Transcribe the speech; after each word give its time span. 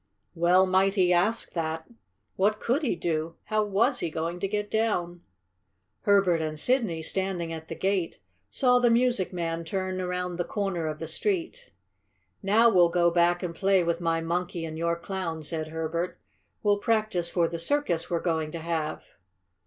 Well 0.33 0.65
might 0.65 0.95
he 0.95 1.13
ask 1.13 1.51
that. 1.51 1.87
What 2.35 2.59
could 2.59 2.81
he 2.81 2.95
do? 2.95 3.35
How 3.43 3.63
was 3.63 3.99
he 3.99 4.09
going 4.09 4.39
to 4.39 4.47
get 4.47 4.71
down? 4.71 5.21
Herbert 6.05 6.41
and 6.41 6.59
Sidney, 6.59 7.03
standing 7.03 7.53
at 7.53 7.67
the 7.67 7.75
gate, 7.75 8.17
saw 8.49 8.79
the 8.79 8.89
music 8.89 9.31
man 9.31 9.63
turn 9.63 10.01
around 10.01 10.37
the 10.37 10.43
corner 10.43 10.87
of 10.87 10.97
the 10.97 11.07
street. 11.07 11.69
"Now 12.41 12.67
we'll 12.67 12.89
go 12.89 13.11
back 13.11 13.43
and 13.43 13.53
play 13.53 13.83
with 13.83 14.01
my 14.01 14.21
Monkey 14.21 14.65
and 14.65 14.75
your 14.75 14.95
Clown," 14.95 15.43
said 15.43 15.67
Herbert. 15.67 16.17
"We'll 16.63 16.79
practice 16.79 17.29
for 17.29 17.47
the 17.47 17.59
circus 17.59 18.09
we're 18.09 18.21
going 18.21 18.49
to 18.53 18.59
have." 18.61 19.03